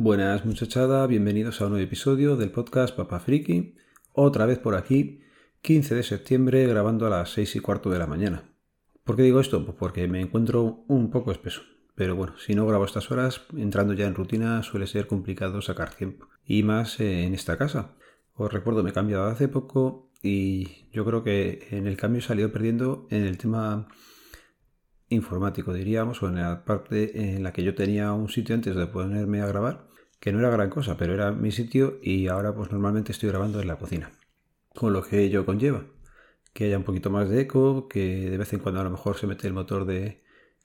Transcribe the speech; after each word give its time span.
Buenas 0.00 0.44
muchachada, 0.44 1.04
bienvenidos 1.08 1.60
a 1.60 1.64
un 1.64 1.72
nuevo 1.72 1.84
episodio 1.84 2.36
del 2.36 2.52
podcast 2.52 2.94
Papa 2.94 3.18
Friki. 3.18 3.74
Otra 4.12 4.46
vez 4.46 4.60
por 4.60 4.76
aquí, 4.76 5.22
15 5.62 5.96
de 5.96 6.04
septiembre, 6.04 6.68
grabando 6.68 7.08
a 7.08 7.10
las 7.10 7.32
6 7.32 7.56
y 7.56 7.58
cuarto 7.58 7.90
de 7.90 7.98
la 7.98 8.06
mañana. 8.06 8.44
¿Por 9.02 9.16
qué 9.16 9.22
digo 9.22 9.40
esto? 9.40 9.64
Pues 9.64 9.76
porque 9.76 10.06
me 10.06 10.20
encuentro 10.20 10.84
un 10.86 11.10
poco 11.10 11.32
espeso. 11.32 11.62
Pero 11.96 12.14
bueno, 12.14 12.34
si 12.38 12.54
no 12.54 12.64
grabo 12.64 12.84
estas 12.84 13.10
horas, 13.10 13.40
entrando 13.56 13.92
ya 13.92 14.06
en 14.06 14.14
rutina, 14.14 14.62
suele 14.62 14.86
ser 14.86 15.08
complicado 15.08 15.60
sacar 15.62 15.92
tiempo. 15.92 16.28
Y 16.44 16.62
más 16.62 17.00
en 17.00 17.34
esta 17.34 17.58
casa. 17.58 17.96
Os 18.34 18.52
recuerdo, 18.52 18.84
me 18.84 18.90
he 18.90 18.92
cambiado 18.94 19.24
hace 19.24 19.48
poco 19.48 20.12
y 20.22 20.88
yo 20.92 21.04
creo 21.04 21.24
que 21.24 21.66
en 21.72 21.88
el 21.88 21.96
cambio 21.96 22.20
he 22.20 22.22
salido 22.22 22.52
perdiendo 22.52 23.08
en 23.10 23.24
el 23.24 23.36
tema 23.36 23.88
informático, 25.08 25.72
diríamos, 25.72 26.22
o 26.22 26.28
en 26.28 26.36
la 26.36 26.64
parte 26.64 27.34
en 27.34 27.42
la 27.42 27.52
que 27.52 27.64
yo 27.64 27.74
tenía 27.74 28.12
un 28.12 28.28
sitio 28.28 28.54
antes 28.54 28.76
de 28.76 28.86
ponerme 28.86 29.40
a 29.40 29.46
grabar 29.46 29.87
que 30.20 30.32
no 30.32 30.40
era 30.40 30.50
gran 30.50 30.70
cosa, 30.70 30.96
pero 30.96 31.14
era 31.14 31.32
mi 31.32 31.52
sitio 31.52 31.98
y 32.02 32.28
ahora 32.28 32.54
pues 32.54 32.70
normalmente 32.70 33.12
estoy 33.12 33.28
grabando 33.28 33.60
en 33.60 33.68
la 33.68 33.76
cocina. 33.76 34.10
Con 34.74 34.92
lo 34.92 35.02
que 35.02 35.22
ello 35.22 35.46
conlleva. 35.46 35.86
Que 36.52 36.64
haya 36.64 36.78
un 36.78 36.84
poquito 36.84 37.10
más 37.10 37.28
de 37.28 37.42
eco, 37.42 37.88
que 37.88 38.30
de 38.30 38.38
vez 38.38 38.52
en 38.52 38.60
cuando 38.60 38.80
a 38.80 38.84
lo 38.84 38.90
mejor 38.90 39.16
se 39.16 39.26
mete 39.26 39.46
el 39.46 39.52
motor 39.52 39.84
de 39.84 40.22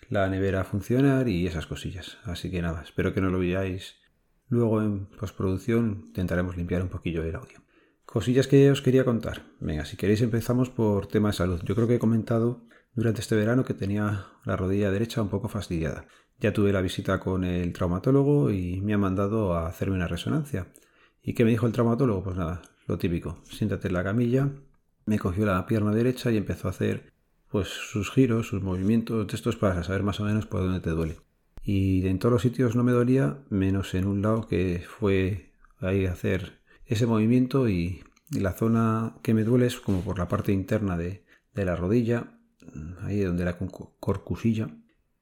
la 0.09 0.27
nevera 0.29 0.61
a 0.61 0.65
funcionar 0.65 1.27
y 1.27 1.45
esas 1.45 1.67
cosillas. 1.67 2.17
Así 2.23 2.49
que 2.49 2.61
nada, 2.61 2.81
espero 2.81 3.13
que 3.13 3.21
no 3.21 3.29
lo 3.29 3.39
veáis. 3.39 3.95
Luego 4.49 4.81
en 4.81 5.07
postproducción 5.07 6.05
intentaremos 6.07 6.57
limpiar 6.57 6.81
un 6.81 6.89
poquillo 6.89 7.23
el 7.23 7.35
audio. 7.35 7.59
Cosillas 8.05 8.47
que 8.47 8.69
os 8.69 8.81
quería 8.81 9.05
contar. 9.05 9.43
Venga, 9.59 9.85
si 9.85 9.97
queréis 9.97 10.21
empezamos 10.21 10.69
por 10.69 11.07
tema 11.07 11.29
de 11.29 11.33
salud. 11.33 11.61
Yo 11.63 11.75
creo 11.75 11.87
que 11.87 11.95
he 11.95 11.99
comentado 11.99 12.67
durante 12.93 13.21
este 13.21 13.35
verano 13.35 13.65
que 13.65 13.73
tenía 13.73 14.27
la 14.45 14.55
rodilla 14.55 14.91
derecha 14.91 15.21
un 15.21 15.29
poco 15.29 15.47
fastidiada. 15.47 16.05
Ya 16.39 16.53
tuve 16.53 16.73
la 16.73 16.81
visita 16.81 17.19
con 17.19 17.43
el 17.43 17.71
traumatólogo 17.73 18.51
y 18.51 18.81
me 18.81 18.93
ha 18.93 18.97
mandado 18.97 19.53
a 19.53 19.67
hacerme 19.67 19.95
una 19.95 20.07
resonancia. 20.07 20.67
¿Y 21.21 21.33
qué 21.33 21.45
me 21.45 21.51
dijo 21.51 21.65
el 21.65 21.73
traumatólogo? 21.73 22.23
Pues 22.23 22.35
nada, 22.35 22.61
lo 22.87 22.97
típico. 22.97 23.39
Siéntate 23.49 23.87
en 23.87 23.93
la 23.93 24.03
camilla, 24.03 24.49
me 25.05 25.19
cogió 25.19 25.45
la 25.45 25.65
pierna 25.65 25.91
derecha 25.91 26.31
y 26.31 26.37
empezó 26.37 26.67
a 26.67 26.71
hacer 26.71 27.13
pues 27.49 27.67
sus 27.67 28.11
giros, 28.11 28.47
sus 28.47 28.63
movimientos 28.63 29.31
estos 29.33 29.55
para 29.55 29.83
saber 29.83 30.03
más 30.03 30.19
o 30.19 30.25
menos 30.25 30.47
por 30.47 30.61
dónde 30.61 30.79
te 30.79 30.89
duele. 30.89 31.17
Y 31.63 32.05
en 32.07 32.19
todos 32.19 32.33
los 32.33 32.41
sitios 32.41 32.75
no 32.75 32.83
me 32.83 32.91
dolía, 32.91 33.37
menos 33.49 33.93
en 33.93 34.05
un 34.05 34.21
lado 34.21 34.47
que 34.47 34.83
fue 34.85 35.51
ahí 35.79 36.05
a 36.05 36.11
hacer 36.11 36.59
ese 36.85 37.05
movimiento 37.05 37.69
y, 37.69 38.03
la 38.31 38.53
zona 38.53 39.17
que 39.21 39.35
me 39.35 39.43
duele 39.43 39.67
es 39.67 39.79
como 39.79 40.01
por 40.01 40.17
la 40.17 40.27
parte 40.27 40.51
interna 40.51 40.97
de, 40.97 41.23
de 41.53 41.65
la 41.65 41.75
rodilla, 41.75 42.39
ahí 43.01 43.19
donde 43.19 43.45
la 43.45 43.59
corcusilla. 43.99 44.69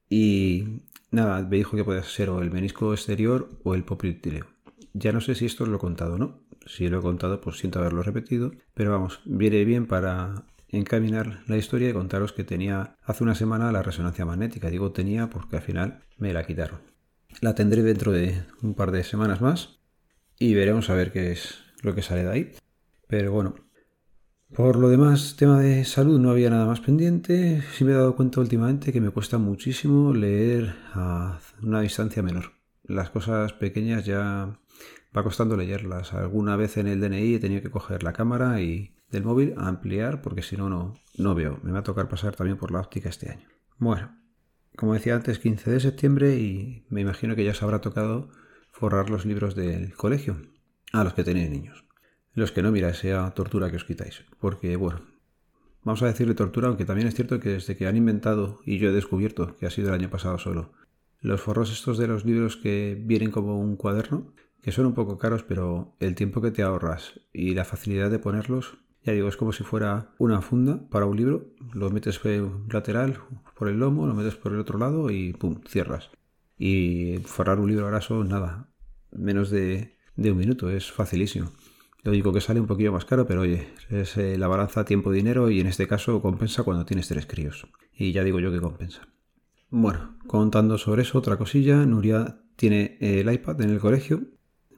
Y 0.08 0.80
Nada, 1.12 1.42
me 1.42 1.58
dijo 1.58 1.76
que 1.76 1.84
podía 1.84 2.02
ser 2.02 2.30
o 2.30 2.40
el 2.40 2.50
menisco 2.50 2.92
exterior 2.94 3.50
o 3.64 3.74
el 3.74 3.84
popliteo. 3.84 4.46
Ya 4.94 5.12
no 5.12 5.20
sé 5.20 5.34
si 5.34 5.44
esto 5.44 5.66
lo 5.66 5.76
he 5.76 5.78
contado 5.78 6.14
o 6.14 6.18
no. 6.18 6.40
Si 6.66 6.88
lo 6.88 6.98
he 6.98 7.02
contado, 7.02 7.40
pues 7.40 7.58
siento 7.58 7.78
haberlo 7.78 8.02
repetido. 8.02 8.52
Pero 8.72 8.90
vamos, 8.90 9.20
viene 9.26 9.64
bien 9.66 9.86
para 9.86 10.46
encaminar 10.70 11.42
la 11.46 11.58
historia 11.58 11.90
y 11.90 11.92
contaros 11.92 12.32
que 12.32 12.44
tenía 12.44 12.96
hace 13.04 13.22
una 13.22 13.34
semana 13.34 13.70
la 13.72 13.82
resonancia 13.82 14.24
magnética. 14.24 14.70
Digo 14.70 14.92
tenía 14.92 15.28
porque 15.28 15.56
al 15.56 15.62
final 15.62 16.00
me 16.16 16.32
la 16.32 16.46
quitaron. 16.46 16.80
La 17.42 17.54
tendré 17.54 17.82
dentro 17.82 18.10
de 18.10 18.44
un 18.62 18.74
par 18.74 18.90
de 18.90 19.04
semanas 19.04 19.42
más 19.42 19.80
y 20.38 20.54
veremos 20.54 20.88
a 20.88 20.94
ver 20.94 21.12
qué 21.12 21.30
es 21.30 21.58
lo 21.82 21.94
que 21.94 22.00
sale 22.00 22.24
de 22.24 22.30
ahí. 22.30 22.52
Pero 23.06 23.32
bueno, 23.32 23.54
por 24.54 24.76
lo 24.76 24.88
demás, 24.88 25.36
tema 25.36 25.60
de 25.60 25.84
salud 25.84 26.18
no 26.18 26.30
había 26.30 26.50
nada 26.50 26.66
más 26.66 26.80
pendiente. 26.80 27.62
Sí 27.72 27.84
me 27.84 27.92
he 27.92 27.94
dado 27.94 28.16
cuenta 28.16 28.40
últimamente 28.40 28.92
que 28.92 29.00
me 29.00 29.10
cuesta 29.10 29.38
muchísimo 29.38 30.12
leer 30.12 30.74
a 30.94 31.38
una 31.62 31.80
distancia 31.80 32.22
menor. 32.22 32.52
Las 32.84 33.10
cosas 33.10 33.52
pequeñas 33.52 34.04
ya 34.04 34.58
va 35.16 35.22
costando 35.22 35.56
leerlas. 35.56 36.12
Alguna 36.12 36.56
vez 36.56 36.76
en 36.76 36.86
el 36.86 37.00
DNI 37.00 37.34
he 37.34 37.40
tenido 37.40 37.62
que 37.62 37.70
coger 37.70 38.02
la 38.02 38.12
cámara 38.12 38.60
y 38.60 38.94
del 39.10 39.24
móvil 39.24 39.54
a 39.56 39.68
ampliar 39.68 40.22
porque 40.22 40.42
si 40.42 40.56
no, 40.56 40.94
no 41.16 41.34
veo. 41.34 41.58
Me 41.62 41.72
va 41.72 41.80
a 41.80 41.84
tocar 41.84 42.08
pasar 42.08 42.34
también 42.34 42.58
por 42.58 42.72
la 42.72 42.80
óptica 42.80 43.08
este 43.08 43.30
año. 43.30 43.48
Bueno, 43.78 44.16
como 44.76 44.94
decía 44.94 45.14
antes, 45.14 45.38
15 45.38 45.70
de 45.70 45.80
septiembre 45.80 46.36
y 46.36 46.86
me 46.88 47.00
imagino 47.00 47.36
que 47.36 47.44
ya 47.44 47.52
os 47.52 47.62
habrá 47.62 47.80
tocado 47.80 48.30
forrar 48.70 49.10
los 49.10 49.24
libros 49.24 49.54
del 49.54 49.94
colegio 49.94 50.36
a 50.92 51.04
los 51.04 51.14
que 51.14 51.24
tenéis 51.24 51.50
niños. 51.50 51.84
Los 52.34 52.50
que 52.52 52.62
no, 52.62 52.72
mira, 52.72 52.88
esa 52.88 53.30
tortura 53.34 53.70
que 53.70 53.76
os 53.76 53.84
quitáis. 53.84 54.24
Porque, 54.40 54.76
bueno, 54.76 55.00
vamos 55.84 56.02
a 56.02 56.06
decirle 56.06 56.34
tortura, 56.34 56.68
aunque 56.68 56.84
también 56.84 57.08
es 57.08 57.14
cierto 57.14 57.40
que 57.40 57.50
desde 57.50 57.76
que 57.76 57.86
han 57.86 57.96
inventado, 57.96 58.60
y 58.64 58.78
yo 58.78 58.88
he 58.88 58.92
descubierto 58.92 59.56
que 59.56 59.66
ha 59.66 59.70
sido 59.70 59.88
el 59.88 59.94
año 59.94 60.10
pasado 60.10 60.38
solo, 60.38 60.72
los 61.20 61.40
forros 61.40 61.70
estos 61.70 61.98
de 61.98 62.08
los 62.08 62.24
libros 62.24 62.56
que 62.56 63.00
vienen 63.00 63.30
como 63.30 63.60
un 63.60 63.76
cuaderno, 63.76 64.32
que 64.62 64.72
son 64.72 64.86
un 64.86 64.94
poco 64.94 65.18
caros, 65.18 65.42
pero 65.42 65.94
el 66.00 66.14
tiempo 66.14 66.40
que 66.40 66.50
te 66.50 66.62
ahorras 66.62 67.20
y 67.32 67.54
la 67.54 67.64
facilidad 67.64 68.10
de 68.10 68.18
ponerlos, 68.18 68.78
ya 69.04 69.12
digo, 69.12 69.28
es 69.28 69.36
como 69.36 69.52
si 69.52 69.64
fuera 69.64 70.14
una 70.18 70.40
funda 70.40 70.88
para 70.88 71.06
un 71.06 71.16
libro, 71.16 71.52
lo 71.74 71.90
metes 71.90 72.20
lateral 72.72 73.18
por 73.56 73.68
el 73.68 73.78
lomo, 73.78 74.06
lo 74.06 74.14
metes 74.14 74.36
por 74.36 74.52
el 74.52 74.60
otro 74.60 74.78
lado 74.78 75.10
y 75.10 75.32
pum, 75.32 75.60
cierras. 75.66 76.10
Y 76.56 77.18
forrar 77.24 77.58
un 77.58 77.68
libro 77.68 77.86
ahora 77.86 78.00
son 78.00 78.28
nada, 78.28 78.68
menos 79.10 79.50
de, 79.50 79.96
de 80.16 80.32
un 80.32 80.38
minuto, 80.38 80.70
es 80.70 80.92
facilísimo. 80.92 81.50
Lo 82.04 82.32
que 82.32 82.40
sale 82.40 82.58
un 82.58 82.66
poquillo 82.66 82.90
más 82.90 83.04
caro, 83.04 83.26
pero 83.26 83.42
oye, 83.42 83.68
es 83.88 84.16
eh, 84.16 84.36
la 84.36 84.48
balanza 84.48 84.84
tiempo-dinero 84.84 85.50
y 85.50 85.60
en 85.60 85.68
este 85.68 85.86
caso 85.86 86.20
compensa 86.20 86.64
cuando 86.64 86.84
tienes 86.84 87.06
tres 87.06 87.26
críos. 87.26 87.68
Y 87.94 88.10
ya 88.10 88.24
digo 88.24 88.40
yo 88.40 88.50
que 88.50 88.60
compensa. 88.60 89.06
Bueno, 89.70 90.18
contando 90.26 90.78
sobre 90.78 91.02
eso, 91.02 91.18
otra 91.18 91.36
cosilla, 91.36 91.86
Nuria 91.86 92.40
tiene 92.56 92.98
el 93.00 93.32
iPad 93.32 93.60
en 93.62 93.70
el 93.70 93.78
colegio, 93.78 94.20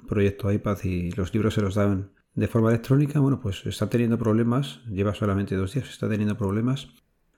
proyecto 0.07 0.53
iPad 0.53 0.79
y 0.85 1.13
los 1.13 1.33
libros 1.33 1.55
se 1.55 1.63
los 1.63 1.75
dan 1.75 2.13
de 2.35 2.47
forma 2.47 2.69
electrónica. 2.69 3.21
Bueno, 3.21 3.41
pues 3.41 3.65
está 3.65 3.89
teniendo 3.89 4.19
problemas, 4.19 4.83
lleva 4.87 5.15
solamente 5.15 5.57
dos 5.57 5.73
días, 5.73 5.89
está 5.89 6.09
teniendo 6.09 6.37
problemas 6.37 6.89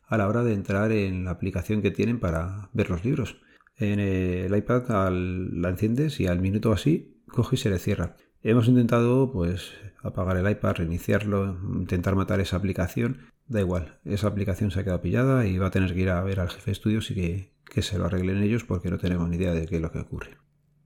a 0.09 0.17
la 0.17 0.29
hora 0.29 0.43
de 0.43 0.53
entrar 0.53 0.91
en 0.91 1.25
la 1.25 1.31
aplicación 1.31 1.81
que 1.81 1.93
tienen 1.93 2.19
para 2.19 2.71
ver 2.73 2.91
los 2.91 3.05
libros. 3.05 3.41
En 3.77 4.01
el 4.01 4.57
iPad 4.57 5.11
la 5.11 5.69
enciendes 5.69 6.19
y 6.19 6.27
al 6.27 6.41
minuto 6.41 6.73
así 6.73 7.23
coge 7.29 7.55
y 7.55 7.59
se 7.59 7.71
le 7.71 7.79
cierra. 7.79 8.17
Hemos 8.49 8.69
intentado 8.69 9.33
pues 9.33 9.73
apagar 10.05 10.37
el 10.37 10.49
iPad, 10.49 10.77
reiniciarlo, 10.77 11.59
intentar 11.81 12.15
matar 12.15 12.39
esa 12.39 12.57
aplicación. 12.57 13.33
Da 13.49 13.59
igual, 13.59 13.99
esa 14.05 14.29
aplicación 14.29 14.71
se 14.71 14.79
ha 14.79 14.85
quedado 14.85 15.01
pillada 15.01 15.47
y 15.47 15.59
va 15.59 15.67
a 15.67 15.71
tener 15.73 15.93
que 15.93 16.03
ir 16.03 16.11
a 16.11 16.23
ver 16.23 16.39
al 16.39 16.51
jefe 16.51 16.67
de 16.67 16.73
estudios 16.73 17.11
y 17.11 17.15
que, 17.17 17.53
que 17.65 17.83
se 17.83 17.99
lo 17.99 18.05
arreglen 18.05 18.45
ellos 18.45 18.63
porque 18.63 18.89
no 18.89 18.99
tenemos 18.99 19.29
ni 19.29 19.35
idea 19.35 19.53
de 19.53 19.67
qué 19.67 19.75
es 19.75 19.83
lo 19.83 19.91
que 19.91 19.99
ocurre. 19.99 20.37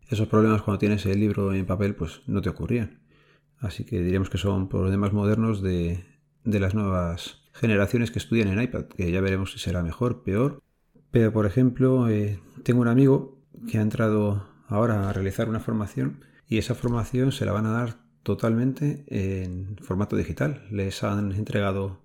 Esos 0.08 0.26
problemas 0.26 0.62
cuando 0.62 0.78
tienes 0.78 1.04
el 1.04 1.20
libro 1.20 1.52
en 1.52 1.66
papel 1.66 1.94
pues 1.94 2.22
no 2.26 2.40
te 2.40 2.48
ocurrían. 2.48 3.02
Así 3.58 3.84
que 3.84 4.00
diríamos 4.00 4.30
que 4.30 4.38
son 4.38 4.70
problemas 4.70 5.12
modernos 5.12 5.60
de, 5.60 6.02
de 6.44 6.60
las 6.60 6.74
nuevas 6.74 7.42
generaciones 7.52 8.10
que 8.10 8.20
estudian 8.20 8.48
en 8.48 8.62
iPad, 8.62 8.86
que 8.86 9.12
ya 9.12 9.20
veremos 9.20 9.52
si 9.52 9.58
será 9.58 9.82
mejor, 9.82 10.22
peor. 10.22 10.62
Pero 11.10 11.30
por 11.30 11.44
ejemplo, 11.44 12.08
eh, 12.08 12.40
tengo 12.62 12.80
un 12.80 12.88
amigo 12.88 13.38
que 13.70 13.76
ha 13.76 13.82
entrado 13.82 14.48
ahora 14.66 15.10
a 15.10 15.12
realizar 15.12 15.50
una 15.50 15.60
formación 15.60 16.24
y 16.50 16.58
esa 16.58 16.74
formación 16.74 17.30
se 17.30 17.46
la 17.46 17.52
van 17.52 17.64
a 17.64 17.70
dar 17.70 17.94
totalmente 18.24 19.04
en 19.06 19.76
formato 19.80 20.16
digital. 20.16 20.66
Les 20.70 21.04
han 21.04 21.32
entregado 21.32 22.02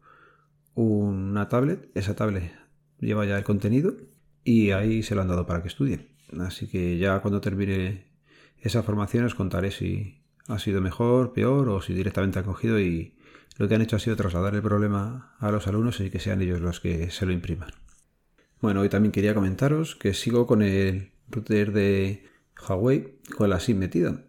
una 0.75 1.49
tablet, 1.49 1.89
esa 1.95 2.15
tablet 2.15 2.53
lleva 2.99 3.25
ya 3.25 3.37
el 3.37 3.43
contenido 3.43 3.97
y 4.43 4.69
ahí 4.69 5.01
se 5.01 5.15
lo 5.15 5.21
han 5.21 5.27
dado 5.27 5.47
para 5.47 5.63
que 5.63 5.67
estudie. 5.67 6.11
Así 6.39 6.67
que 6.67 6.99
ya 6.99 7.21
cuando 7.21 7.41
termine 7.41 8.05
esa 8.59 8.83
formación 8.83 9.25
os 9.25 9.33
contaré 9.33 9.71
si 9.71 10.21
ha 10.47 10.59
sido 10.59 10.79
mejor, 10.79 11.33
peor 11.33 11.67
o 11.69 11.81
si 11.81 11.95
directamente 11.95 12.37
han 12.37 12.45
cogido 12.45 12.79
y 12.79 13.17
lo 13.57 13.67
que 13.67 13.73
han 13.73 13.81
hecho 13.81 13.95
ha 13.95 13.99
sido 13.99 14.15
trasladar 14.15 14.53
el 14.53 14.61
problema 14.61 15.35
a 15.39 15.49
los 15.49 15.65
alumnos 15.65 15.99
y 16.01 16.11
que 16.11 16.19
sean 16.19 16.43
ellos 16.43 16.61
los 16.61 16.79
que 16.79 17.09
se 17.09 17.25
lo 17.25 17.31
impriman. 17.31 17.71
Bueno, 18.61 18.81
hoy 18.81 18.89
también 18.89 19.11
quería 19.11 19.33
comentaros 19.33 19.95
que 19.95 20.13
sigo 20.13 20.45
con 20.45 20.61
el 20.61 21.13
router 21.29 21.71
de 21.71 22.25
Huawei 22.69 23.17
con 23.35 23.49
la 23.49 23.59
SIM 23.59 23.79
metida. 23.79 24.23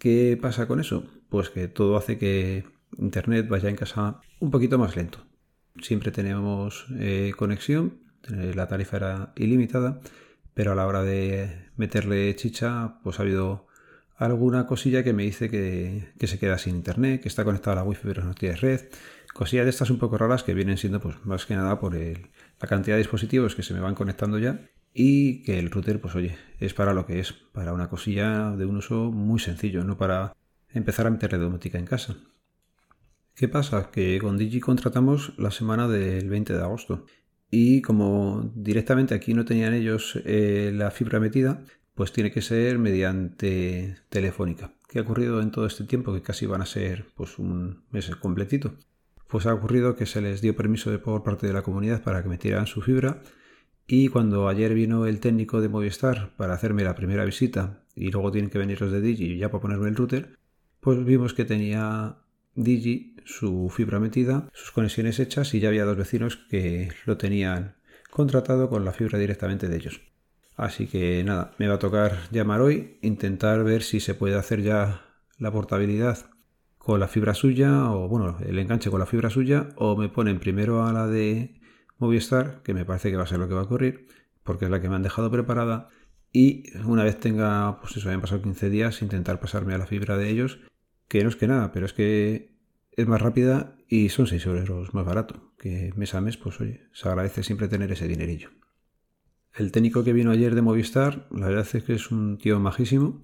¿Qué 0.00 0.38
pasa 0.40 0.66
con 0.66 0.80
eso? 0.80 1.04
Pues 1.28 1.50
que 1.50 1.68
todo 1.68 1.98
hace 1.98 2.16
que 2.16 2.64
Internet 2.96 3.48
vaya 3.50 3.68
en 3.68 3.76
casa 3.76 4.22
un 4.40 4.50
poquito 4.50 4.78
más 4.78 4.96
lento. 4.96 5.26
Siempre 5.82 6.10
tenemos 6.10 6.86
eh, 6.98 7.34
conexión, 7.36 7.98
la 8.26 8.66
tarifa 8.66 8.96
era 8.96 9.32
ilimitada, 9.36 10.00
pero 10.54 10.72
a 10.72 10.74
la 10.74 10.86
hora 10.86 11.02
de 11.02 11.68
meterle 11.76 12.34
chicha, 12.34 12.98
pues 13.02 13.18
ha 13.18 13.24
habido 13.24 13.66
alguna 14.16 14.66
cosilla 14.66 15.04
que 15.04 15.12
me 15.12 15.24
dice 15.24 15.50
que, 15.50 16.26
se 16.26 16.38
queda 16.38 16.56
sin 16.56 16.76
internet, 16.76 17.20
que 17.20 17.28
está 17.28 17.44
conectada 17.44 17.72
a 17.72 17.84
la 17.84 17.84
wifi 17.84 18.08
pero 18.08 18.24
no 18.24 18.34
tiene 18.34 18.56
red. 18.56 18.80
Cosillas 19.34 19.66
de 19.66 19.70
estas 19.70 19.90
un 19.90 19.98
poco 19.98 20.16
raras 20.16 20.44
que 20.44 20.54
vienen 20.54 20.78
siendo 20.78 21.00
pues 21.00 21.16
más 21.26 21.44
que 21.44 21.56
nada 21.56 21.78
por 21.78 21.94
la 21.94 22.68
cantidad 22.68 22.96
de 22.96 23.02
dispositivos 23.02 23.54
que 23.54 23.62
se 23.62 23.74
me 23.74 23.80
van 23.80 23.94
conectando 23.94 24.38
ya 24.38 24.60
y 24.92 25.42
que 25.42 25.58
el 25.58 25.70
router, 25.70 26.00
pues 26.00 26.14
oye, 26.14 26.36
es 26.58 26.74
para 26.74 26.94
lo 26.94 27.06
que 27.06 27.20
es, 27.20 27.32
para 27.32 27.72
una 27.72 27.88
cosilla 27.88 28.50
de 28.56 28.66
un 28.66 28.76
uso 28.76 29.10
muy 29.10 29.38
sencillo, 29.38 29.84
no 29.84 29.96
para 29.96 30.34
empezar 30.72 31.06
a 31.06 31.10
meterle 31.10 31.38
domótica 31.38 31.78
en 31.78 31.86
casa. 31.86 32.16
¿Qué 33.34 33.48
pasa? 33.48 33.90
Que 33.90 34.18
con 34.18 34.36
Digi 34.36 34.60
contratamos 34.60 35.32
la 35.38 35.50
semana 35.50 35.88
del 35.88 36.28
20 36.28 36.52
de 36.52 36.62
agosto 36.62 37.06
y 37.50 37.82
como 37.82 38.52
directamente 38.54 39.14
aquí 39.14 39.34
no 39.34 39.44
tenían 39.44 39.74
ellos 39.74 40.20
eh, 40.24 40.72
la 40.74 40.90
fibra 40.90 41.20
metida, 41.20 41.64
pues 41.94 42.12
tiene 42.12 42.30
que 42.30 42.42
ser 42.42 42.78
mediante 42.78 43.96
telefónica. 44.08 44.74
¿Qué 44.88 44.98
ha 44.98 45.02
ocurrido 45.02 45.40
en 45.40 45.50
todo 45.50 45.66
este 45.66 45.84
tiempo? 45.84 46.12
Que 46.12 46.22
casi 46.22 46.46
van 46.46 46.62
a 46.62 46.66
ser 46.66 47.06
pues 47.14 47.38
un 47.38 47.84
mes 47.90 48.10
completito. 48.16 48.74
Pues 49.28 49.46
ha 49.46 49.54
ocurrido 49.54 49.94
que 49.94 50.06
se 50.06 50.20
les 50.20 50.40
dio 50.40 50.56
permiso 50.56 50.90
de, 50.90 50.98
por 50.98 51.22
parte 51.22 51.46
de 51.46 51.52
la 51.52 51.62
comunidad 51.62 52.02
para 52.02 52.22
que 52.22 52.28
metieran 52.28 52.66
su 52.66 52.82
fibra 52.82 53.22
y 53.92 54.06
cuando 54.06 54.48
ayer 54.48 54.72
vino 54.72 55.04
el 55.04 55.18
técnico 55.18 55.60
de 55.60 55.68
Movistar 55.68 56.30
para 56.36 56.54
hacerme 56.54 56.84
la 56.84 56.94
primera 56.94 57.24
visita 57.24 57.82
y 57.96 58.12
luego 58.12 58.30
tienen 58.30 58.48
que 58.48 58.58
venir 58.58 58.80
los 58.80 58.92
de 58.92 59.00
Digi 59.00 59.36
ya 59.36 59.50
para 59.50 59.62
ponerme 59.62 59.88
el 59.88 59.96
router, 59.96 60.38
pues 60.78 61.04
vimos 61.04 61.34
que 61.34 61.44
tenía 61.44 62.18
Digi 62.54 63.16
su 63.24 63.68
fibra 63.68 63.98
metida, 63.98 64.48
sus 64.52 64.70
conexiones 64.70 65.18
hechas 65.18 65.54
y 65.54 65.58
ya 65.58 65.70
había 65.70 65.84
dos 65.84 65.96
vecinos 65.96 66.36
que 66.36 66.92
lo 67.04 67.16
tenían 67.16 67.74
contratado 68.10 68.70
con 68.70 68.84
la 68.84 68.92
fibra 68.92 69.18
directamente 69.18 69.66
de 69.66 69.74
ellos. 69.74 70.00
Así 70.56 70.86
que 70.86 71.24
nada, 71.24 71.56
me 71.58 71.66
va 71.66 71.74
a 71.74 71.80
tocar 71.80 72.16
llamar 72.30 72.60
hoy, 72.60 72.98
intentar 73.02 73.64
ver 73.64 73.82
si 73.82 73.98
se 73.98 74.14
puede 74.14 74.36
hacer 74.36 74.62
ya 74.62 75.02
la 75.36 75.50
portabilidad 75.50 76.30
con 76.78 77.00
la 77.00 77.08
fibra 77.08 77.34
suya 77.34 77.90
o 77.90 78.06
bueno, 78.06 78.38
el 78.46 78.56
enganche 78.60 78.88
con 78.88 79.00
la 79.00 79.06
fibra 79.06 79.30
suya 79.30 79.70
o 79.74 79.96
me 79.96 80.08
ponen 80.08 80.38
primero 80.38 80.84
a 80.84 80.92
la 80.92 81.08
de 81.08 81.59
Movistar, 82.00 82.62
que 82.64 82.74
me 82.74 82.84
parece 82.84 83.10
que 83.10 83.16
va 83.16 83.22
a 83.22 83.26
ser 83.26 83.38
lo 83.38 83.46
que 83.46 83.54
va 83.54 83.60
a 83.60 83.64
ocurrir, 83.64 84.08
porque 84.42 84.64
es 84.64 84.70
la 84.70 84.80
que 84.80 84.88
me 84.88 84.96
han 84.96 85.02
dejado 85.02 85.30
preparada 85.30 85.88
y 86.32 86.64
una 86.84 87.04
vez 87.04 87.18
tenga, 87.18 87.80
pues 87.80 87.96
eso, 87.96 88.08
hayan 88.08 88.20
pasado 88.20 88.42
15 88.42 88.70
días, 88.70 89.02
intentar 89.02 89.40
pasarme 89.40 89.74
a 89.74 89.78
la 89.78 89.86
fibra 89.86 90.16
de 90.16 90.30
ellos, 90.30 90.60
que 91.08 91.22
no 91.22 91.28
es 91.28 91.36
que 91.36 91.46
nada, 91.46 91.72
pero 91.72 91.86
es 91.86 91.92
que 91.92 92.56
es 92.92 93.06
más 93.06 93.20
rápida 93.20 93.76
y 93.88 94.08
son 94.08 94.26
6 94.26 94.46
euros 94.46 94.94
más 94.94 95.04
barato, 95.04 95.52
que 95.58 95.92
mes 95.96 96.14
a 96.14 96.20
mes, 96.20 96.36
pues 96.36 96.60
oye, 96.60 96.88
se 96.92 97.08
agradece 97.08 97.42
siempre 97.42 97.68
tener 97.68 97.90
ese 97.92 98.08
dinerillo. 98.08 98.50
El 99.54 99.72
técnico 99.72 100.04
que 100.04 100.12
vino 100.12 100.30
ayer 100.30 100.54
de 100.54 100.62
Movistar, 100.62 101.26
la 101.30 101.48
verdad 101.48 101.66
es 101.72 101.84
que 101.84 101.94
es 101.94 102.10
un 102.10 102.38
tío 102.38 102.60
majísimo 102.60 103.20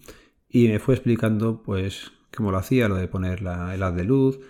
y 0.49 0.69
me 0.69 0.81
fue 0.81 0.95
explicando 0.95 1.63
pues 1.63 2.13
cómo 2.37 2.51
lo 2.51 2.59
hacía, 2.59 2.89
lo 2.89 2.97
de 2.97 3.07
poner 3.07 3.43
la, 3.43 3.75
el 3.75 3.83
haz 3.83 3.95
de 3.95 4.05
luz, 4.05 4.41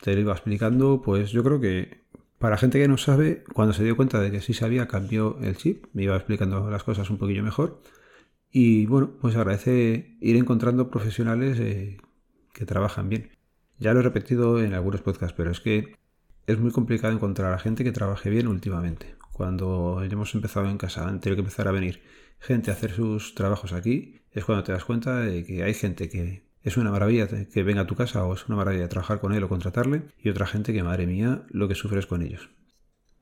te 0.00 0.14
lo 0.14 0.20
iba 0.20 0.32
explicando, 0.32 1.02
pues 1.02 1.30
yo 1.30 1.44
creo 1.44 1.60
que 1.60 2.05
para 2.38 2.58
gente 2.58 2.78
que 2.78 2.88
no 2.88 2.98
sabe, 2.98 3.44
cuando 3.54 3.72
se 3.72 3.84
dio 3.84 3.96
cuenta 3.96 4.20
de 4.20 4.30
que 4.30 4.40
sí 4.40 4.52
sabía, 4.54 4.86
cambió 4.88 5.38
el 5.40 5.56
chip, 5.56 5.86
me 5.92 6.02
iba 6.04 6.16
explicando 6.16 6.70
las 6.70 6.82
cosas 6.82 7.08
un 7.10 7.18
poquillo 7.18 7.42
mejor. 7.42 7.80
Y 8.50 8.86
bueno, 8.86 9.12
pues 9.20 9.36
agradece 9.36 10.16
ir 10.20 10.36
encontrando 10.36 10.90
profesionales 10.90 11.58
eh, 11.60 11.98
que 12.52 12.66
trabajan 12.66 13.08
bien. 13.08 13.30
Ya 13.78 13.92
lo 13.92 14.00
he 14.00 14.02
repetido 14.02 14.62
en 14.62 14.74
algunos 14.74 15.02
podcasts, 15.02 15.34
pero 15.36 15.50
es 15.50 15.60
que 15.60 15.96
es 16.46 16.58
muy 16.58 16.70
complicado 16.70 17.12
encontrar 17.12 17.52
a 17.52 17.58
gente 17.58 17.84
que 17.84 17.92
trabaje 17.92 18.30
bien 18.30 18.48
últimamente. 18.48 19.16
Cuando 19.32 20.02
hemos 20.02 20.34
empezado 20.34 20.68
en 20.70 20.78
casa, 20.78 21.06
antes 21.08 21.30
de 21.30 21.36
que 21.36 21.40
empezar 21.40 21.68
a 21.68 21.72
venir 21.72 22.02
gente 22.38 22.70
a 22.70 22.74
hacer 22.74 22.92
sus 22.92 23.34
trabajos 23.34 23.72
aquí, 23.72 24.20
es 24.32 24.44
cuando 24.44 24.64
te 24.64 24.72
das 24.72 24.84
cuenta 24.84 25.16
de 25.20 25.44
que 25.44 25.62
hay 25.62 25.74
gente 25.74 26.08
que 26.08 26.44
es 26.66 26.76
una 26.76 26.90
maravilla 26.90 27.28
que 27.28 27.62
venga 27.62 27.82
a 27.82 27.86
tu 27.86 27.94
casa 27.94 28.24
o 28.24 28.34
es 28.34 28.48
una 28.48 28.56
maravilla 28.56 28.88
trabajar 28.88 29.20
con 29.20 29.32
él 29.32 29.44
o 29.44 29.48
contratarle 29.48 30.02
y 30.18 30.30
otra 30.30 30.48
gente 30.48 30.72
que, 30.72 30.82
madre 30.82 31.06
mía, 31.06 31.46
lo 31.48 31.68
que 31.68 31.76
sufres 31.76 32.06
con 32.06 32.22
ellos. 32.22 32.50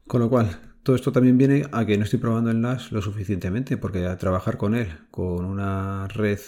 Con 0.06 0.23
lo 0.23 0.31
cual, 0.31 0.76
todo 0.82 0.96
esto 0.96 1.12
también 1.12 1.37
viene 1.37 1.67
a 1.70 1.85
que 1.85 1.99
no 1.99 2.05
estoy 2.05 2.20
probando 2.20 2.50
el 2.50 2.62
NAS 2.62 2.91
lo 2.91 3.02
suficientemente, 3.02 3.76
porque 3.76 4.06
a 4.06 4.17
trabajar 4.17 4.56
con 4.56 4.75
él 4.75 4.88
con 5.11 5.44
una 5.44 6.08
red 6.08 6.38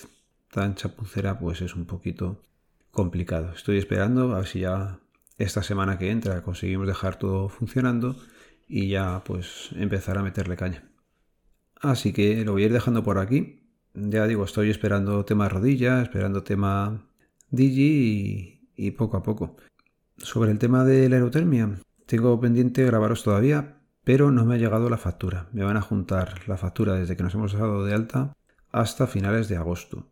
tan 0.51 0.75
chapucera, 0.75 1.39
pues 1.39 1.61
es 1.61 1.77
un 1.77 1.85
poquito 1.85 2.43
complicado. 2.93 3.53
Estoy 3.55 3.77
esperando 3.77 4.35
a 4.35 4.39
ver 4.39 4.47
si 4.47 4.61
ya 4.61 4.99
esta 5.37 5.63
semana 5.63 5.99
que 5.99 6.11
entra 6.11 6.43
conseguimos 6.43 6.87
dejar 6.87 7.19
todo 7.19 7.51
funcionando 7.51 8.17
y 8.67 8.89
ya 8.89 9.23
pues 9.23 9.69
empezar 9.77 10.17
a 10.17 10.23
meterle 10.23 10.57
caña. 10.57 10.89
Así 11.79 12.15
que 12.15 12.43
lo 12.43 12.53
voy 12.53 12.63
a 12.63 12.67
ir 12.67 12.73
dejando 12.73 13.03
por 13.05 13.19
aquí 13.19 13.66
ya 13.97 14.27
digo, 14.27 14.45
estoy 14.45 14.71
esperando 14.71 15.25
tema 15.25 15.49
rodilla, 15.49 16.03
esperando 16.03 16.43
tema 16.43 17.07
Digi 17.51 18.71
y, 18.77 18.91
poco 18.93 19.17
a 19.17 19.23
poco. 19.23 19.57
Sobre 20.19 20.51
el 20.51 20.59
tema 20.59 20.85
de 20.85 21.09
la 21.09 21.17
aerotermia, 21.17 21.79
tengo 22.07 22.39
pendiente 22.41 22.85
grabaros 22.85 23.23
todavía, 23.23 23.79
pero 24.05 24.31
no 24.31 24.45
me 24.45 24.55
ha 24.55 24.59
llegado 24.59 24.91
la 24.91 24.99
factura. 24.99 25.49
Me 25.53 25.65
van 25.65 25.77
a 25.77 25.83
juntar 25.83 26.47
la 26.47 26.57
factura 26.57 26.95
desde 26.95 27.17
que 27.17 27.23
nos 27.23 27.35
hemos 27.35 27.53
dado 27.53 27.85
de 27.85 27.95
alta 27.95 28.33
hasta 28.71 29.07
finales 29.07 29.49
de 29.49 29.57
agosto. 29.57 30.07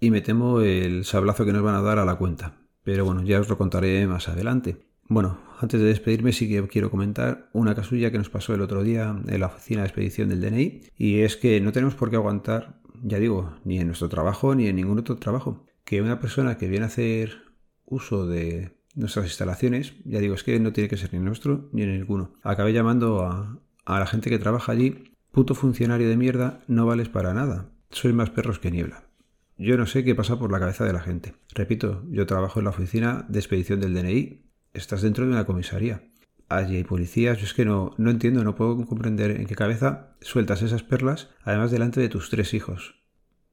Y 0.00 0.10
me 0.10 0.20
temo 0.20 0.60
el 0.60 1.04
sablazo 1.04 1.44
que 1.44 1.52
nos 1.52 1.62
van 1.62 1.74
a 1.74 1.82
dar 1.82 1.98
a 1.98 2.04
la 2.04 2.16
cuenta. 2.16 2.56
Pero 2.84 3.04
bueno, 3.04 3.22
ya 3.22 3.40
os 3.40 3.48
lo 3.48 3.58
contaré 3.58 4.06
más 4.06 4.28
adelante. 4.28 4.88
Bueno, 5.08 5.38
antes 5.58 5.80
de 5.80 5.86
despedirme 5.86 6.32
sí 6.32 6.48
que 6.48 6.66
quiero 6.68 6.90
comentar 6.90 7.48
una 7.52 7.74
casulla 7.74 8.10
que 8.10 8.18
nos 8.18 8.28
pasó 8.28 8.54
el 8.54 8.60
otro 8.60 8.82
día 8.82 9.16
en 9.26 9.40
la 9.40 9.46
oficina 9.46 9.80
de 9.80 9.88
expedición 9.88 10.28
del 10.28 10.40
DNI 10.40 10.82
y 10.96 11.20
es 11.20 11.36
que 11.36 11.60
no 11.60 11.72
tenemos 11.72 11.94
por 11.94 12.10
qué 12.10 12.16
aguantar 12.16 12.78
ya 13.02 13.18
digo, 13.18 13.56
ni 13.64 13.78
en 13.78 13.86
nuestro 13.86 14.08
trabajo 14.08 14.54
ni 14.54 14.66
en 14.66 14.76
ningún 14.76 14.98
otro 14.98 15.16
trabajo. 15.16 15.64
Que 15.84 16.02
una 16.02 16.20
persona 16.20 16.58
que 16.58 16.68
viene 16.68 16.84
a 16.84 16.88
hacer 16.88 17.42
uso 17.84 18.26
de 18.26 18.76
nuestras 18.94 19.26
instalaciones, 19.26 19.94
ya 20.04 20.18
digo, 20.20 20.34
es 20.34 20.42
que 20.42 20.58
no 20.60 20.72
tiene 20.72 20.88
que 20.88 20.96
ser 20.96 21.12
ni 21.12 21.20
nuestro 21.20 21.68
ni 21.72 21.82
en 21.82 21.98
ninguno. 21.98 22.34
Acabé 22.42 22.72
llamando 22.72 23.22
a, 23.24 23.60
a 23.84 23.98
la 23.98 24.06
gente 24.06 24.30
que 24.30 24.38
trabaja 24.38 24.72
allí, 24.72 25.12
puto 25.32 25.54
funcionario 25.54 26.08
de 26.08 26.16
mierda, 26.16 26.60
no 26.66 26.86
vales 26.86 27.08
para 27.08 27.32
nada. 27.32 27.70
Soy 27.90 28.12
más 28.12 28.30
perros 28.30 28.58
que 28.58 28.70
niebla. 28.70 29.04
Yo 29.56 29.76
no 29.76 29.86
sé 29.86 30.04
qué 30.04 30.14
pasa 30.14 30.38
por 30.38 30.52
la 30.52 30.60
cabeza 30.60 30.84
de 30.84 30.92
la 30.92 31.00
gente. 31.00 31.34
Repito, 31.52 32.04
yo 32.10 32.26
trabajo 32.26 32.60
en 32.60 32.64
la 32.64 32.70
oficina 32.70 33.26
de 33.28 33.40
expedición 33.40 33.80
del 33.80 33.94
DNI. 33.94 34.44
Estás 34.72 35.02
dentro 35.02 35.24
de 35.24 35.32
una 35.32 35.46
comisaría. 35.46 36.07
Allí 36.48 36.76
hay 36.76 36.84
policías. 36.84 37.38
Yo 37.38 37.44
es 37.44 37.54
que 37.54 37.64
no, 37.64 37.94
no 37.98 38.10
entiendo, 38.10 38.42
no 38.44 38.54
puedo 38.54 38.86
comprender 38.86 39.32
en 39.32 39.46
qué 39.46 39.54
cabeza 39.54 40.16
sueltas 40.20 40.62
esas 40.62 40.82
perlas, 40.82 41.28
además 41.42 41.70
delante 41.70 42.00
de 42.00 42.08
tus 42.08 42.30
tres 42.30 42.54
hijos 42.54 42.98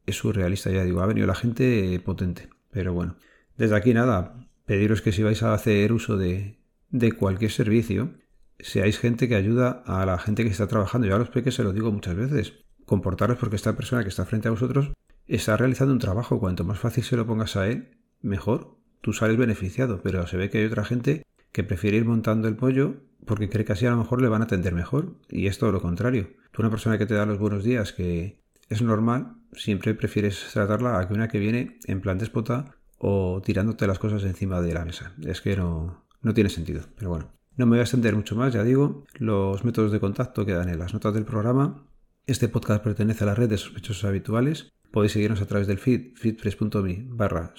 es 0.05 0.17
surrealista, 0.17 0.69
ya 0.71 0.83
digo, 0.83 1.01
ha 1.01 1.05
venido 1.05 1.27
la 1.27 1.35
gente 1.35 1.99
potente. 2.03 2.49
Pero 2.71 2.93
bueno, 2.93 3.15
desde 3.57 3.75
aquí 3.75 3.93
nada, 3.93 4.47
pediros 4.65 5.01
que 5.01 5.11
si 5.11 5.23
vais 5.23 5.41
a 5.43 5.53
hacer 5.53 5.91
uso 5.93 6.17
de, 6.17 6.59
de 6.89 7.11
cualquier 7.11 7.51
servicio, 7.51 8.13
seáis 8.59 8.99
gente 8.99 9.27
que 9.27 9.35
ayuda 9.35 9.83
a 9.85 10.05
la 10.05 10.17
gente 10.17 10.43
que 10.43 10.49
está 10.49 10.67
trabajando. 10.67 11.07
Yo 11.07 11.15
a 11.15 11.19
los 11.19 11.29
peques 11.29 11.55
se 11.55 11.63
lo 11.63 11.73
digo 11.73 11.91
muchas 11.91 12.15
veces. 12.15 12.53
Comportaros 12.85 13.37
porque 13.37 13.55
esta 13.55 13.75
persona 13.75 14.03
que 14.03 14.09
está 14.09 14.25
frente 14.25 14.47
a 14.47 14.51
vosotros 14.51 14.91
está 15.27 15.57
realizando 15.57 15.93
un 15.93 15.99
trabajo. 15.99 16.39
Cuanto 16.39 16.63
más 16.63 16.79
fácil 16.79 17.03
se 17.03 17.17
lo 17.17 17.25
pongas 17.25 17.55
a 17.55 17.67
él, 17.67 17.97
mejor. 18.21 18.77
Tú 19.01 19.13
sales 19.13 19.37
beneficiado, 19.37 20.01
pero 20.03 20.25
se 20.27 20.37
ve 20.37 20.49
que 20.49 20.59
hay 20.59 20.65
otra 20.65 20.83
gente 20.83 21.23
que 21.55 21.63
prefiere 21.63 21.95
ir 21.95 22.03
montando 22.03 22.49
el 22.49 22.57
pollo 22.57 22.97
porque 23.25 23.47
cree 23.47 23.63
que 23.63 23.71
así 23.71 23.85
a 23.85 23.89
lo 23.91 23.95
mejor 23.95 24.21
le 24.21 24.27
van 24.27 24.41
a 24.41 24.43
atender 24.43 24.75
mejor. 24.75 25.15
Y 25.29 25.47
es 25.47 25.57
todo 25.57 25.71
lo 25.71 25.81
contrario. 25.81 26.27
Tú 26.51 26.61
una 26.61 26.69
persona 26.69 26.97
que 26.97 27.05
te 27.05 27.13
da 27.13 27.25
los 27.25 27.39
buenos 27.39 27.63
días, 27.63 27.93
que 27.93 28.41
es 28.67 28.81
normal, 28.81 29.37
siempre 29.53 29.93
prefieres 29.95 30.49
tratarla 30.51 30.99
a 30.99 31.07
que 31.07 31.13
una 31.13 31.29
que 31.29 31.39
viene 31.39 31.79
en 31.85 32.01
plan 32.01 32.17
déspota 32.17 32.75
o 32.97 33.41
tirándote 33.41 33.87
las 33.87 33.99
cosas 33.99 34.25
encima 34.25 34.59
de 34.59 34.73
la 34.73 34.83
mesa. 34.83 35.13
Es 35.25 35.39
que 35.39 35.55
no, 35.55 36.03
no 36.21 36.33
tiene 36.33 36.49
sentido, 36.49 36.81
pero 36.97 37.11
bueno. 37.11 37.31
No 37.55 37.65
me 37.65 37.71
voy 37.71 37.79
a 37.79 37.83
extender 37.83 38.17
mucho 38.17 38.35
más, 38.35 38.51
ya 38.51 38.61
digo, 38.61 39.05
los 39.17 39.63
métodos 39.63 39.93
de 39.93 40.01
contacto 40.01 40.45
quedan 40.45 40.67
en 40.67 40.77
las 40.77 40.93
notas 40.93 41.13
del 41.13 41.23
programa. 41.23 41.87
Este 42.27 42.49
podcast 42.49 42.83
pertenece 42.83 43.23
a 43.23 43.27
la 43.27 43.35
red 43.35 43.47
de 43.47 43.57
sospechosos 43.57 44.03
habituales. 44.03 44.73
Podéis 44.91 45.13
seguirnos 45.13 45.41
a 45.41 45.45
través 45.45 45.67
del 45.67 45.77
feed, 45.77 46.17
feedpress.me 46.17 47.05
barra 47.07 47.53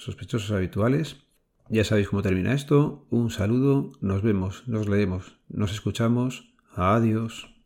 habituales. 0.51 1.26
Ya 1.69 1.83
sabéis 1.83 2.09
cómo 2.09 2.21
termina 2.21 2.53
esto. 2.53 3.05
Un 3.09 3.29
saludo, 3.29 3.91
nos 3.99 4.21
vemos, 4.21 4.67
nos 4.67 4.87
leemos, 4.87 5.37
nos 5.49 5.73
escuchamos. 5.73 6.53
Adiós. 6.75 7.56